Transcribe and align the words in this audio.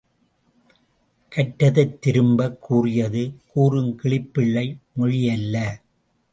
கற்றதைத் 1.31 1.99
திரும்ப, 1.99 2.49
கூறியது 2.59 3.23
கூறும் 3.47 3.93
கிளிப்பிள்ளை 4.03 4.67
மொழி 4.93 5.29
அல்ல! 5.29 5.55